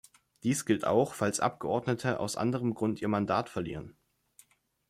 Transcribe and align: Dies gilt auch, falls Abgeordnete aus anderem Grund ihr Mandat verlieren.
Dies 0.41 0.65
gilt 0.65 0.83
auch, 0.83 1.13
falls 1.13 1.39
Abgeordnete 1.39 2.19
aus 2.19 2.35
anderem 2.35 2.73
Grund 2.73 3.03
ihr 3.03 3.07
Mandat 3.07 3.49
verlieren. 3.51 3.95